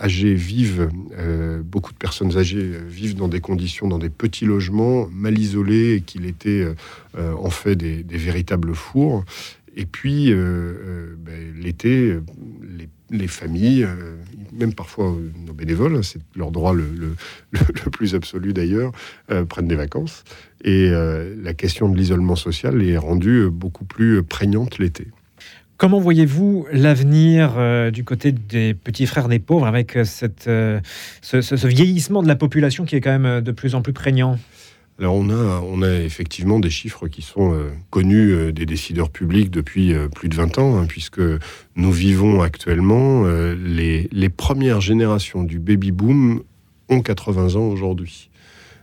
âgées 0.00 0.34
vivent, 0.34 0.88
beaucoup 1.64 1.92
de 1.92 1.98
personnes 1.98 2.36
âgées 2.36 2.72
vivent 2.88 3.16
dans 3.16 3.28
des 3.28 3.40
conditions, 3.40 3.88
dans 3.88 3.98
des 3.98 4.10
petits 4.10 4.44
logements 4.44 5.08
mal 5.12 5.38
isolés 5.38 5.94
et 5.94 6.00
qu'il 6.00 6.26
était 6.26 6.62
euh, 6.62 6.74
euh, 7.18 7.34
en 7.34 7.50
fait 7.50 7.76
des, 7.76 8.02
véritables 8.16 8.74
fours. 8.74 9.24
Et 9.74 9.86
puis, 9.86 10.32
euh, 10.32 11.14
ben, 11.18 11.54
l'été, 11.58 12.18
les, 13.10 13.26
familles, 13.26 13.86
même 14.52 14.74
parfois 14.74 15.14
nos 15.46 15.54
bénévoles, 15.54 15.96
hein, 15.96 16.02
c'est 16.02 16.20
leur 16.36 16.50
droit 16.50 16.74
le, 16.74 17.14
plus 17.92 18.14
absolu 18.14 18.52
d'ailleurs, 18.52 18.92
prennent 19.48 19.68
des 19.68 19.76
vacances. 19.76 20.24
Et 20.64 20.90
la 20.90 21.54
question 21.54 21.88
de 21.88 21.96
l'isolement 21.96 22.36
social 22.36 22.82
est 22.82 22.98
rendue 22.98 23.48
beaucoup 23.50 23.84
plus 23.84 24.22
prégnante 24.22 24.78
l'été. 24.78 25.08
Comment 25.82 25.98
voyez-vous 25.98 26.68
l'avenir 26.70 27.58
du 27.90 28.04
côté 28.04 28.30
des 28.30 28.72
petits 28.72 29.04
frères 29.04 29.26
des 29.26 29.40
pauvres 29.40 29.66
avec 29.66 29.98
cette, 30.04 30.44
ce, 30.44 31.66
vieillissement 31.66 32.22
de 32.22 32.28
la 32.28 32.36
population 32.36 32.84
qui 32.84 32.94
est 32.94 33.00
quand 33.00 33.18
même 33.18 33.40
de 33.40 33.50
plus 33.50 33.74
en 33.74 33.82
plus 33.82 33.92
prégnant? 33.92 34.38
Alors 35.02 35.16
on 35.16 35.30
a, 35.30 35.60
on 35.66 35.82
a 35.82 35.94
effectivement 35.94 36.60
des 36.60 36.70
chiffres 36.70 37.08
qui 37.08 37.22
sont 37.22 37.52
euh, 37.54 37.72
connus 37.90 38.30
euh, 38.30 38.52
des 38.52 38.66
décideurs 38.66 39.10
publics 39.10 39.50
depuis 39.50 39.92
euh, 39.92 40.06
plus 40.06 40.28
de 40.28 40.36
20 40.36 40.58
ans, 40.58 40.78
hein, 40.78 40.86
puisque 40.86 41.20
nous 41.74 41.90
vivons 41.90 42.40
actuellement 42.40 43.24
les, 43.24 44.08
les, 44.12 44.28
premières 44.28 44.80
générations 44.80 45.42
du 45.42 45.58
baby-boom 45.58 46.44
ont 46.88 47.00
80 47.00 47.56
ans 47.56 47.66
aujourd'hui. 47.66 48.30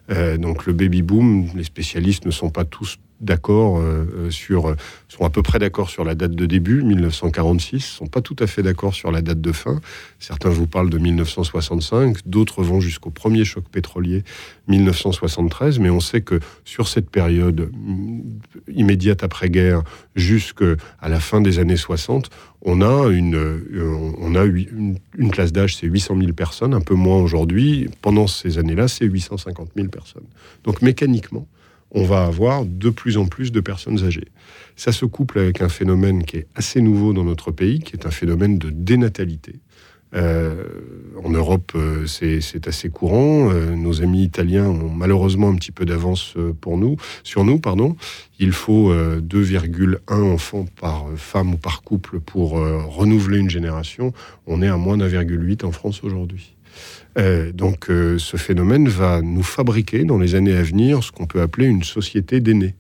donc 0.10 0.66
le 0.66 0.74
baby-boom, 0.74 1.52
les 1.56 1.64
spécialistes 1.64 2.26
ne 2.26 2.32
sont 2.32 2.50
pas 2.50 2.66
tous 2.66 2.98
d'accord 3.22 3.80
euh, 3.80 4.06
euh, 4.16 4.30
sur, 4.30 4.76
sont 5.08 5.26
à 5.26 5.30
peu 5.30 5.42
près 5.42 5.60
d'accord 5.60 5.90
sur 5.90 6.04
la 6.04 6.16
date 6.16 6.32
de 6.32 6.46
début, 6.46 6.84
1946, 6.84 7.82
sont 7.82 8.08
pas 8.08 8.22
tout 8.22 8.36
à 8.40 8.48
fait 8.48 8.64
d'accord 8.64 8.94
sur 8.94 9.12
la 9.12 9.22
date 9.22 9.42
de 9.42 9.52
fin. 9.52 9.82
Certains 10.20 10.50
vous 10.50 10.68
parlent 10.68 10.90
de 10.90 10.98
1965, 10.98 12.18
d'autres 12.26 12.64
vont 12.64 12.80
jusqu'au 12.80 13.10
premier 13.10 13.46
choc 13.46 13.66
pétrolier, 13.70 14.24
1973, 14.68 15.80
mais 15.80 15.90
on 15.90 16.00
sait 16.00 16.22
que 16.22 16.40
sur 16.64 16.88
cette 16.88 17.10
période 17.10 17.70
mm, 17.74 18.22
immédiate 18.74 19.24
après-guerre 19.24 19.84
jusqu'à 20.16 20.76
la 21.02 21.20
fin 21.20 21.42
des 21.42 21.60
années 21.60 21.78
60, 21.78 22.30
on 22.62 22.82
a 22.82 23.10
une, 23.10 23.36
euh, 23.36 24.14
on 24.20 24.36
a 24.36 24.44
une 24.46 25.32
classe 25.32 25.52
d'âge, 25.54 25.78
c'est 25.78 25.88
800 25.88 26.18
000 26.20 26.34
personnes, 26.34 26.74
un 26.74 26.82
peu 26.82 26.96
moins 26.96 27.18
aujourd'hui. 27.18 27.90
Pendant 28.02 28.28
ces 28.28 28.58
années-là, 28.58 28.88
c'est 28.88 29.06
850 29.06 29.70
000 29.76 29.88
personnes. 29.88 30.26
Donc 30.64 30.82
mécaniquement, 30.82 31.48
on 31.92 32.04
va 32.04 32.26
avoir 32.26 32.66
de 32.66 32.90
plus 32.90 33.18
en 33.18 33.26
plus 33.26 33.52
de 33.52 33.60
personnes 33.60 34.04
âgées. 34.04 34.28
Ça 34.76 34.92
se 34.92 35.06
couple 35.06 35.40
avec 35.40 35.62
un 35.62 35.70
phénomène 35.70 36.24
qui 36.24 36.38
est 36.38 36.48
assez 36.56 36.82
nouveau 36.82 37.14
dans 37.14 37.24
notre 37.24 37.52
pays, 37.52 37.80
qui 37.80 37.96
est 37.96 38.06
un 38.06 38.12
phénomène 38.12 38.58
de 38.58 38.70
dénatalité. 38.70 39.60
Euh, 40.16 40.64
en 41.24 41.30
Europe, 41.30 41.74
euh, 41.76 42.08
c'est 42.08 42.68
assez 42.68 42.90
courant. 42.90 43.52
Euh, 43.52 43.76
nos 43.76 44.02
amis 44.02 44.24
italiens 44.24 44.66
ont 44.66 44.90
malheureusement 44.90 45.50
un 45.50 45.56
petit 45.56 45.72
peu 45.72 45.86
d'avance 45.86 46.36
pour 46.62 46.78
nous, 46.78 46.98
sur 47.24 47.44
nous. 47.44 47.60
Pardon. 47.60 47.96
Il 48.40 48.52
faut 48.52 48.94
2,1 48.94 50.00
enfants 50.10 50.66
par 50.80 51.08
femme 51.18 51.54
ou 51.54 51.58
par 51.58 51.82
couple 51.82 52.20
pour 52.22 52.52
renouveler 52.52 53.38
une 53.38 53.50
génération. 53.50 54.14
On 54.48 54.62
est 54.62 54.68
à 54.68 54.78
moins 54.78 54.98
d'1,8 54.98 55.66
en 55.66 55.74
France 55.74 56.04
aujourd'hui. 56.06 56.56
Euh, 57.18 57.52
donc 57.52 57.90
euh, 57.90 58.18
ce 58.18 58.38
phénomène 58.38 58.88
va 58.88 59.22
nous 59.22 59.44
fabriquer 59.44 60.04
dans 60.04 60.18
les 60.18 60.36
années 60.36 60.56
à 60.56 60.64
venir 60.64 61.04
ce 61.04 61.12
qu'on 61.12 61.26
peut 61.26 61.42
appeler 61.42 61.68
une 61.68 61.84
société 61.84 62.40
d'aînés. 62.40 62.76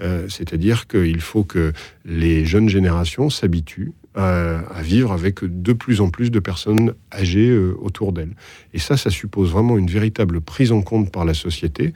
Euh, 0.00 0.28
c'est-à-dire 0.28 0.86
qu'il 0.86 1.20
faut 1.20 1.44
que 1.44 1.72
les 2.04 2.44
jeunes 2.44 2.68
générations 2.68 3.30
s'habituent 3.30 3.92
à, 4.14 4.82
vivre 4.82 5.12
avec 5.12 5.44
de 5.44 5.72
plus 5.72 6.00
en 6.00 6.10
plus 6.10 6.30
de 6.30 6.40
personnes 6.40 6.94
âgées 7.12 7.56
autour 7.56 8.12
d'elles. 8.12 8.34
Et 8.74 8.80
ça, 8.80 8.96
ça 8.96 9.10
suppose 9.10 9.52
vraiment 9.52 9.78
une 9.78 9.86
véritable 9.86 10.40
prise 10.40 10.72
en 10.72 10.82
compte 10.82 11.12
par 11.12 11.24
la 11.24 11.34
société 11.34 11.92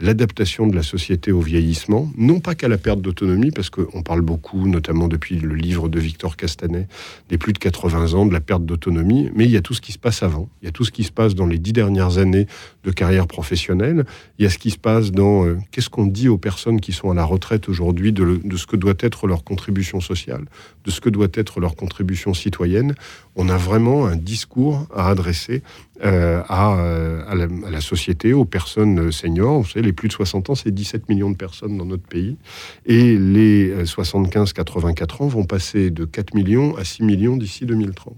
l'adaptation 0.00 0.66
de 0.66 0.74
la 0.74 0.82
société 0.82 1.32
au 1.32 1.40
vieillissement, 1.40 2.10
non 2.16 2.40
pas 2.40 2.54
qu'à 2.54 2.68
la 2.68 2.78
perte 2.78 3.00
d'autonomie, 3.00 3.50
parce 3.50 3.70
qu'on 3.70 4.02
parle 4.02 4.22
beaucoup, 4.22 4.66
notamment 4.66 5.08
depuis 5.08 5.36
le 5.38 5.54
livre 5.54 5.88
de 5.88 6.00
Victor 6.00 6.36
Castanet, 6.36 6.88
des 7.28 7.38
plus 7.38 7.52
de 7.52 7.58
80 7.58 8.14
ans, 8.14 8.26
de 8.26 8.32
la 8.32 8.40
perte 8.40 8.64
d'autonomie, 8.64 9.30
mais 9.34 9.44
il 9.44 9.50
y 9.50 9.56
a 9.56 9.60
tout 9.60 9.74
ce 9.74 9.80
qui 9.80 9.92
se 9.92 9.98
passe 9.98 10.22
avant, 10.22 10.48
il 10.62 10.66
y 10.66 10.68
a 10.68 10.72
tout 10.72 10.84
ce 10.84 10.90
qui 10.90 11.04
se 11.04 11.12
passe 11.12 11.34
dans 11.34 11.46
les 11.46 11.58
dix 11.58 11.72
dernières 11.72 12.18
années 12.18 12.46
de 12.84 12.90
carrière 12.90 13.26
professionnelle, 13.26 14.04
il 14.38 14.44
y 14.44 14.46
a 14.46 14.50
ce 14.50 14.58
qui 14.58 14.70
se 14.70 14.78
passe 14.78 15.12
dans 15.12 15.46
euh, 15.46 15.58
qu'est-ce 15.70 15.90
qu'on 15.90 16.06
dit 16.06 16.28
aux 16.28 16.38
personnes 16.38 16.80
qui 16.80 16.92
sont 16.92 17.10
à 17.10 17.14
la 17.14 17.24
retraite 17.24 17.68
aujourd'hui 17.68 18.12
de, 18.12 18.40
ce 18.56 18.66
que 18.66 18.76
doit 18.76 18.94
être 19.00 19.26
leur 19.26 19.44
contribution 19.44 20.00
sociale, 20.00 20.44
de 20.84 20.90
ce 20.90 21.00
que 21.00 21.10
doit 21.10 21.28
être 21.34 21.60
leur 21.60 21.76
contribution 21.76 22.34
citoyenne. 22.34 22.94
On 23.36 23.48
a 23.48 23.56
vraiment 23.56 24.06
un 24.06 24.16
discours 24.16 24.86
à 24.94 25.08
adresser 25.10 25.62
euh, 26.02 26.42
euh, 26.50 27.22
à, 27.28 27.34
la, 27.70 27.80
société, 27.80 28.32
aux 28.32 28.46
personnes 28.46 29.12
seniors. 29.12 29.60
Vous 29.60 29.68
savez, 29.68 29.89
plus 29.92 30.08
de 30.08 30.12
60 30.12 30.50
ans, 30.50 30.54
c'est 30.54 30.70
17 30.70 31.08
millions 31.08 31.30
de 31.30 31.36
personnes 31.36 31.76
dans 31.76 31.84
notre 31.84 32.06
pays. 32.06 32.36
Et 32.86 33.16
les 33.16 33.84
75-84 33.84 35.22
ans 35.22 35.28
vont 35.28 35.44
passer 35.44 35.90
de 35.90 36.04
4 36.04 36.34
millions 36.34 36.76
à 36.76 36.84
6 36.84 37.02
millions 37.02 37.36
d'ici 37.36 37.66
2030. 37.66 38.14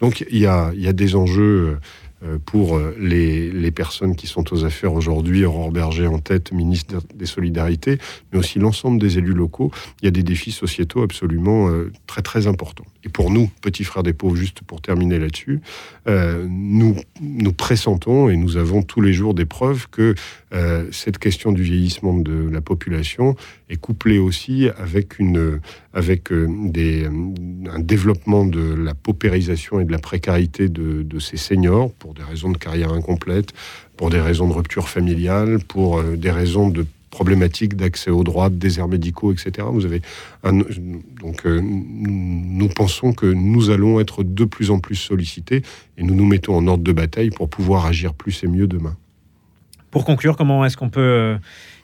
Donc 0.00 0.24
il 0.30 0.38
y 0.38 0.46
a, 0.46 0.72
il 0.74 0.82
y 0.82 0.88
a 0.88 0.92
des 0.92 1.14
enjeux 1.14 1.68
euh, 1.68 1.80
pour 2.46 2.80
les, 2.98 3.50
les, 3.50 3.70
personnes 3.70 4.16
qui 4.16 4.26
sont 4.26 4.52
aux 4.52 4.64
affaires 4.64 4.94
aujourd'hui, 4.94 5.44
Aurore 5.44 5.72
Berger 5.72 6.06
en 6.06 6.18
tête, 6.18 6.52
ministre 6.52 6.96
des 7.14 7.26
Solidarités, 7.26 7.98
mais 8.32 8.38
aussi 8.38 8.58
l'ensemble 8.58 9.00
des 9.00 9.18
élus 9.18 9.34
locaux. 9.34 9.70
Il 10.00 10.06
y 10.06 10.08
a 10.08 10.10
des 10.10 10.22
défis 10.22 10.52
sociétaux 10.52 11.02
absolument 11.02 11.70
très 12.06 12.22
très 12.22 12.46
importants. 12.46 12.86
Et 13.04 13.08
pour 13.10 13.30
nous, 13.30 13.50
petits 13.60 13.84
frères 13.84 14.02
des 14.02 14.14
pauvres, 14.14 14.36
juste 14.36 14.62
pour 14.62 14.80
terminer 14.80 15.18
là-dessus, 15.18 15.60
euh, 16.08 16.46
nous, 16.48 16.96
pressentons 17.56 18.28
et 18.28 18.36
nous 18.36 18.56
avons 18.56 18.82
tous 18.82 19.00
les 19.00 19.12
jours 19.12 19.34
des 19.34 19.44
preuves 19.44 19.88
que 19.90 20.14
euh, 20.52 20.86
cette 20.90 21.18
question 21.18 21.52
du 21.52 21.62
vieillissement 21.62 22.16
de 22.16 22.48
la 22.50 22.60
population 22.60 23.36
est 23.68 23.76
couplée 23.76 24.18
aussi 24.18 24.68
avec, 24.78 25.18
une, 25.18 25.60
avec 25.92 26.32
euh, 26.32 26.48
un 27.70 27.78
développement 27.78 28.46
de 28.46 28.74
la 28.74 28.94
paupérisation 28.94 29.80
et 29.80 29.84
de 29.84 29.92
la 29.92 29.98
précarité 29.98 30.68
de, 30.68 31.02
de 31.02 31.18
ces 31.18 31.36
seniors 31.36 31.92
pour 31.92 32.13
des 32.14 32.22
raisons 32.22 32.50
de 32.50 32.58
carrière 32.58 32.92
incomplète, 32.92 33.52
pour 33.96 34.10
des 34.10 34.20
raisons 34.20 34.48
de 34.48 34.54
rupture 34.54 34.88
familiale, 34.88 35.58
pour 35.66 36.02
des 36.02 36.30
raisons 36.30 36.68
de 36.68 36.86
problématiques 37.10 37.76
d'accès 37.76 38.10
aux 38.10 38.24
droits, 38.24 38.48
de 38.48 38.56
déserts 38.56 38.88
médicaux, 38.88 39.32
etc. 39.32 39.66
Vous 39.70 39.86
avez 39.86 40.02
donc 40.42 41.44
nous 41.44 42.68
pensons 42.68 43.12
que 43.12 43.26
nous 43.26 43.70
allons 43.70 44.00
être 44.00 44.24
de 44.24 44.44
plus 44.44 44.70
en 44.70 44.80
plus 44.80 44.96
sollicités 44.96 45.62
et 45.96 46.02
nous 46.02 46.14
nous 46.14 46.26
mettons 46.26 46.56
en 46.56 46.66
ordre 46.66 46.82
de 46.82 46.92
bataille 46.92 47.30
pour 47.30 47.48
pouvoir 47.48 47.86
agir 47.86 48.14
plus 48.14 48.42
et 48.42 48.48
mieux 48.48 48.66
demain. 48.66 48.96
Pour 49.92 50.04
conclure, 50.04 50.36
comment 50.36 50.64
est-ce 50.64 50.76
qu'on 50.76 50.90
peut 50.90 51.36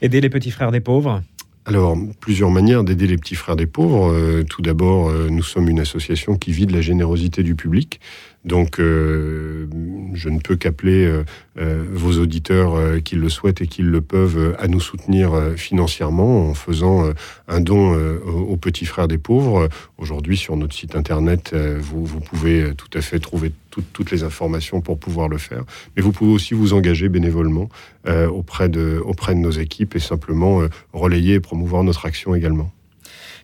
aider 0.03 0.21
les 0.21 0.31
petits 0.31 0.51
frères 0.51 0.73
des 0.73 0.81
pauvres? 0.81 1.23
Alors, 1.67 1.97
plusieurs 2.19 2.51
manières 2.51 2.83
d'aider 2.83 3.07
les 3.07 3.17
petits 3.17 3.37
frères 3.37 3.55
des 3.55 3.67
pauvres. 3.67 4.11
Euh, 4.11 4.43
tout 4.43 4.63
d'abord, 4.63 5.09
euh, 5.09 5.29
nous 5.31 5.43
sommes 5.43 5.69
une 5.69 5.79
association 5.79 6.37
qui 6.37 6.53
vit 6.53 6.67
de 6.67 6.73
la 6.73 6.81
générosité 6.81 7.45
du 7.45 7.55
public. 7.55 8.01
Donc, 8.45 8.81
euh, 8.81 9.67
je 10.15 10.31
ne 10.31 10.39
peux 10.39 10.57
qu'appeler 10.57 11.05
euh, 11.05 11.25
euh, 11.59 11.85
vos 11.93 12.19
auditeurs 12.19 13.03
qui 13.03 13.17
le 13.17 13.29
souhaitent 13.29 13.61
et 13.61 13.67
qui 13.67 13.83
le 13.83 14.01
peuvent 14.01 14.57
à 14.59 14.67
nous 14.67 14.81
soutenir 14.81 15.33
financièrement 15.57 16.49
en 16.49 16.55
faisant 16.55 17.11
un 17.49 17.61
don 17.61 17.95
aux 17.95 18.57
petits 18.57 18.87
frères 18.87 19.09
des 19.09 19.19
pauvres. 19.19 19.69
Aujourd'hui, 19.99 20.37
sur 20.37 20.57
notre 20.57 20.75
site 20.75 20.97
internet, 20.97 21.55
vous, 21.55 22.21
pouvez 22.21 22.75
tout 22.77 22.89
à 22.95 23.01
fait 23.01 23.19
trouver 23.19 23.53
toutes 23.71 24.11
les 24.11 24.23
informations 24.23 24.81
pour 24.81 24.99
pouvoir 24.99 25.29
le 25.29 25.39
faire. 25.39 25.65
Mais 25.97 26.03
vous 26.03 26.13
pouvez 26.13 26.33
aussi 26.33 26.55
vous 26.55 26.73
engager 26.73 27.09
bénévolement 27.09 27.69
auprès, 28.09 28.69
de, 28.69 29.01
auprès 29.05 29.35
de 29.35 29.41
nos 29.41 29.51
équipes 29.51 29.97
et 29.97 30.01
simplement 30.01 30.63
relayer 30.93 31.35
et 31.35 31.41
promouvoir 31.41 31.85
notre 31.85 32.07
action 32.07 32.35
également. 32.35 32.73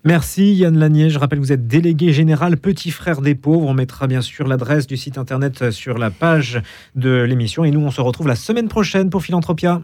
Merci 0.06 0.54
Yann 0.54 0.78
Lanier. 0.78 1.10
Je 1.10 1.18
rappelle 1.18 1.40
vous 1.40 1.50
êtes 1.50 1.66
délégué 1.66 2.12
général 2.12 2.58
Petit 2.58 2.92
Frère 2.92 3.20
des 3.20 3.34
Pauvres. 3.34 3.66
On 3.66 3.74
mettra 3.74 4.06
bien 4.06 4.20
sûr 4.20 4.46
l'adresse 4.46 4.86
du 4.86 4.96
site 4.96 5.18
internet 5.18 5.72
sur 5.72 5.98
la 5.98 6.12
page 6.12 6.62
de 6.94 7.22
l'émission. 7.22 7.64
Et 7.64 7.72
nous, 7.72 7.80
on 7.80 7.90
se 7.90 8.00
retrouve 8.00 8.28
la 8.28 8.36
semaine 8.36 8.68
prochaine 8.68 9.10
pour 9.10 9.24
Philanthropia. 9.24 9.74